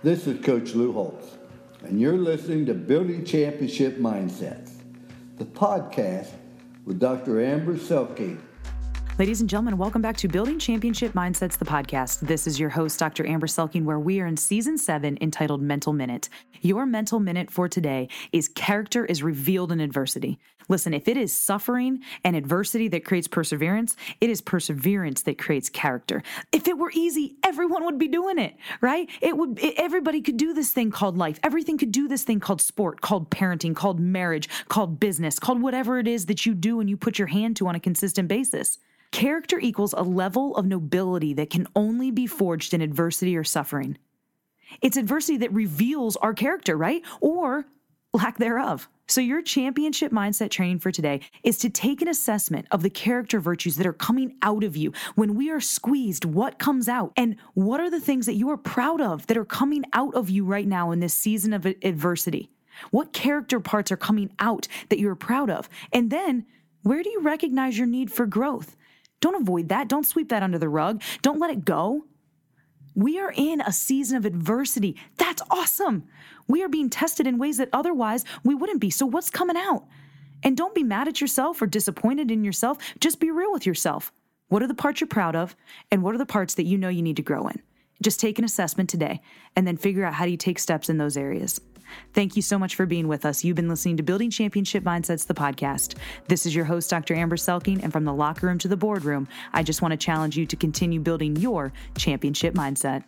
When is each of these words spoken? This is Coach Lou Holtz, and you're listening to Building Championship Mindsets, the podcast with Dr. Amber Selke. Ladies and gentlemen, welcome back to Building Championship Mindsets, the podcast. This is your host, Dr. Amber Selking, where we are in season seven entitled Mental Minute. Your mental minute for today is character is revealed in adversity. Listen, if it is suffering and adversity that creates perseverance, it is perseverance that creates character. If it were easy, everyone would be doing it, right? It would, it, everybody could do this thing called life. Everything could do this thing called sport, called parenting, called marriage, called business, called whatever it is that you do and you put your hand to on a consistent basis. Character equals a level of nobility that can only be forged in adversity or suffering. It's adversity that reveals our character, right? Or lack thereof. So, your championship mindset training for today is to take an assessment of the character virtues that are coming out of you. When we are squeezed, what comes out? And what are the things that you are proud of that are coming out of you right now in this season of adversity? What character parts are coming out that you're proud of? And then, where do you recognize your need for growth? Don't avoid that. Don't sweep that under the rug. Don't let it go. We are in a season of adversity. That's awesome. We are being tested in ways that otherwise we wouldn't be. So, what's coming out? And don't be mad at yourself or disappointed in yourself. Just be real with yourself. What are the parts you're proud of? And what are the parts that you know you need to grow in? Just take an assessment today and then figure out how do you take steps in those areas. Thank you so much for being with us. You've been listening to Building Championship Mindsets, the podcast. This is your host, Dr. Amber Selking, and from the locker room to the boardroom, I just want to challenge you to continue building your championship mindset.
This 0.00 0.28
is 0.28 0.44
Coach 0.44 0.76
Lou 0.76 0.92
Holtz, 0.92 1.26
and 1.82 2.00
you're 2.00 2.16
listening 2.16 2.66
to 2.66 2.74
Building 2.74 3.24
Championship 3.24 3.98
Mindsets, 3.98 4.70
the 5.38 5.44
podcast 5.44 6.28
with 6.84 7.00
Dr. 7.00 7.44
Amber 7.44 7.74
Selke. 7.74 8.38
Ladies 9.18 9.40
and 9.40 9.50
gentlemen, 9.50 9.76
welcome 9.78 10.00
back 10.00 10.16
to 10.18 10.28
Building 10.28 10.60
Championship 10.60 11.12
Mindsets, 11.12 11.58
the 11.58 11.64
podcast. 11.64 12.20
This 12.20 12.46
is 12.46 12.60
your 12.60 12.70
host, 12.70 13.00
Dr. 13.00 13.26
Amber 13.26 13.48
Selking, 13.48 13.82
where 13.82 13.98
we 13.98 14.20
are 14.20 14.26
in 14.26 14.36
season 14.36 14.78
seven 14.78 15.18
entitled 15.20 15.60
Mental 15.60 15.92
Minute. 15.92 16.28
Your 16.60 16.86
mental 16.86 17.18
minute 17.18 17.50
for 17.50 17.68
today 17.68 18.08
is 18.30 18.46
character 18.46 19.04
is 19.04 19.20
revealed 19.20 19.72
in 19.72 19.80
adversity. 19.80 20.38
Listen, 20.68 20.94
if 20.94 21.08
it 21.08 21.16
is 21.16 21.32
suffering 21.32 22.00
and 22.22 22.36
adversity 22.36 22.86
that 22.88 23.04
creates 23.04 23.26
perseverance, 23.26 23.96
it 24.20 24.30
is 24.30 24.40
perseverance 24.40 25.22
that 25.22 25.36
creates 25.36 25.68
character. 25.68 26.22
If 26.52 26.68
it 26.68 26.78
were 26.78 26.92
easy, 26.94 27.38
everyone 27.42 27.84
would 27.86 27.98
be 27.98 28.06
doing 28.06 28.38
it, 28.38 28.54
right? 28.80 29.10
It 29.20 29.36
would, 29.36 29.58
it, 29.58 29.74
everybody 29.78 30.20
could 30.20 30.36
do 30.36 30.54
this 30.54 30.70
thing 30.70 30.92
called 30.92 31.18
life. 31.18 31.40
Everything 31.42 31.76
could 31.76 31.90
do 31.90 32.06
this 32.06 32.22
thing 32.22 32.38
called 32.38 32.60
sport, 32.60 33.00
called 33.00 33.30
parenting, 33.30 33.74
called 33.74 33.98
marriage, 33.98 34.48
called 34.68 35.00
business, 35.00 35.40
called 35.40 35.60
whatever 35.60 35.98
it 35.98 36.06
is 36.06 36.26
that 36.26 36.46
you 36.46 36.54
do 36.54 36.78
and 36.78 36.88
you 36.88 36.96
put 36.96 37.18
your 37.18 37.26
hand 37.26 37.56
to 37.56 37.66
on 37.66 37.74
a 37.74 37.80
consistent 37.80 38.28
basis. 38.28 38.78
Character 39.10 39.58
equals 39.58 39.94
a 39.94 40.02
level 40.02 40.54
of 40.56 40.66
nobility 40.66 41.34
that 41.34 41.50
can 41.50 41.66
only 41.74 42.10
be 42.10 42.26
forged 42.26 42.74
in 42.74 42.80
adversity 42.80 43.36
or 43.36 43.44
suffering. 43.44 43.98
It's 44.82 44.96
adversity 44.96 45.38
that 45.38 45.52
reveals 45.52 46.16
our 46.16 46.34
character, 46.34 46.76
right? 46.76 47.02
Or 47.20 47.66
lack 48.12 48.38
thereof. 48.38 48.88
So, 49.10 49.22
your 49.22 49.40
championship 49.40 50.12
mindset 50.12 50.50
training 50.50 50.80
for 50.80 50.92
today 50.92 51.20
is 51.42 51.56
to 51.58 51.70
take 51.70 52.02
an 52.02 52.08
assessment 52.08 52.66
of 52.70 52.82
the 52.82 52.90
character 52.90 53.40
virtues 53.40 53.76
that 53.76 53.86
are 53.86 53.94
coming 53.94 54.36
out 54.42 54.62
of 54.62 54.76
you. 54.76 54.92
When 55.14 55.34
we 55.34 55.50
are 55.50 55.60
squeezed, 55.60 56.26
what 56.26 56.58
comes 56.58 56.90
out? 56.90 57.12
And 57.16 57.36
what 57.54 57.80
are 57.80 57.88
the 57.88 58.00
things 58.00 58.26
that 58.26 58.34
you 58.34 58.50
are 58.50 58.58
proud 58.58 59.00
of 59.00 59.26
that 59.28 59.38
are 59.38 59.46
coming 59.46 59.84
out 59.94 60.14
of 60.14 60.28
you 60.28 60.44
right 60.44 60.68
now 60.68 60.90
in 60.90 61.00
this 61.00 61.14
season 61.14 61.54
of 61.54 61.64
adversity? 61.64 62.50
What 62.90 63.14
character 63.14 63.60
parts 63.60 63.90
are 63.90 63.96
coming 63.96 64.30
out 64.38 64.68
that 64.90 64.98
you're 64.98 65.14
proud 65.14 65.48
of? 65.48 65.70
And 65.90 66.10
then, 66.10 66.44
where 66.82 67.02
do 67.02 67.08
you 67.08 67.22
recognize 67.22 67.78
your 67.78 67.86
need 67.86 68.12
for 68.12 68.26
growth? 68.26 68.76
Don't 69.20 69.40
avoid 69.40 69.68
that. 69.68 69.88
Don't 69.88 70.06
sweep 70.06 70.28
that 70.28 70.42
under 70.42 70.58
the 70.58 70.68
rug. 70.68 71.02
Don't 71.22 71.40
let 71.40 71.50
it 71.50 71.64
go. 71.64 72.04
We 72.94 73.18
are 73.20 73.32
in 73.34 73.60
a 73.60 73.72
season 73.72 74.16
of 74.16 74.24
adversity. 74.24 74.96
That's 75.18 75.42
awesome. 75.50 76.04
We 76.48 76.62
are 76.62 76.68
being 76.68 76.90
tested 76.90 77.26
in 77.26 77.38
ways 77.38 77.58
that 77.58 77.68
otherwise 77.72 78.24
we 78.44 78.54
wouldn't 78.54 78.80
be. 78.80 78.90
So, 78.90 79.06
what's 79.06 79.30
coming 79.30 79.56
out? 79.56 79.86
And 80.42 80.56
don't 80.56 80.74
be 80.74 80.82
mad 80.82 81.08
at 81.08 81.20
yourself 81.20 81.60
or 81.60 81.66
disappointed 81.66 82.30
in 82.30 82.44
yourself. 82.44 82.78
Just 83.00 83.20
be 83.20 83.30
real 83.30 83.52
with 83.52 83.66
yourself. 83.66 84.12
What 84.48 84.62
are 84.62 84.66
the 84.66 84.74
parts 84.74 85.00
you're 85.00 85.08
proud 85.08 85.36
of? 85.36 85.54
And 85.90 86.02
what 86.02 86.14
are 86.14 86.18
the 86.18 86.26
parts 86.26 86.54
that 86.54 86.64
you 86.64 86.78
know 86.78 86.88
you 86.88 87.02
need 87.02 87.16
to 87.16 87.22
grow 87.22 87.46
in? 87.48 87.60
Just 88.02 88.20
take 88.20 88.38
an 88.38 88.44
assessment 88.44 88.88
today 88.88 89.20
and 89.56 89.66
then 89.66 89.76
figure 89.76 90.04
out 90.04 90.14
how 90.14 90.24
do 90.24 90.30
you 90.30 90.36
take 90.36 90.58
steps 90.58 90.88
in 90.88 90.98
those 90.98 91.16
areas. 91.16 91.60
Thank 92.12 92.36
you 92.36 92.42
so 92.42 92.58
much 92.58 92.74
for 92.74 92.86
being 92.86 93.08
with 93.08 93.24
us. 93.24 93.44
You've 93.44 93.56
been 93.56 93.68
listening 93.68 93.96
to 93.98 94.02
Building 94.02 94.30
Championship 94.30 94.84
Mindsets, 94.84 95.26
the 95.26 95.34
podcast. 95.34 95.96
This 96.28 96.46
is 96.46 96.54
your 96.54 96.64
host, 96.64 96.90
Dr. 96.90 97.14
Amber 97.14 97.36
Selking, 97.36 97.82
and 97.82 97.92
from 97.92 98.04
the 98.04 98.14
locker 98.14 98.46
room 98.46 98.58
to 98.58 98.68
the 98.68 98.76
boardroom, 98.76 99.28
I 99.52 99.62
just 99.62 99.82
want 99.82 99.92
to 99.92 99.98
challenge 99.98 100.36
you 100.36 100.46
to 100.46 100.56
continue 100.56 101.00
building 101.00 101.36
your 101.36 101.72
championship 101.96 102.54
mindset. 102.54 103.04